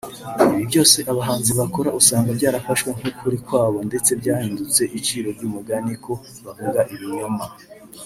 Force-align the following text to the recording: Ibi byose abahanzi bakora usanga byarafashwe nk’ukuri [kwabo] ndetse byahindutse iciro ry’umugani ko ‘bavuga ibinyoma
Ibi 0.51 0.63
byose 0.71 0.97
abahanzi 1.11 1.51
bakora 1.59 1.89
usanga 1.99 2.29
byarafashwe 2.37 2.89
nk’ukuri 2.97 3.37
[kwabo] 3.47 3.77
ndetse 3.89 4.11
byahindutse 4.21 4.81
iciro 4.99 5.27
ry’umugani 5.37 5.93
ko 6.03 6.13
‘bavuga 6.45 6.79
ibinyoma 6.93 7.45